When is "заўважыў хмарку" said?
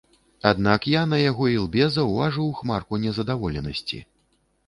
1.97-3.01